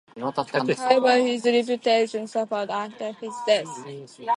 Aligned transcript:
However, 0.73 1.19
his 1.19 1.45
reputation 1.45 2.25
suffered 2.25 2.71
after 2.71 3.11
his 3.13 3.35
death. 3.45 4.17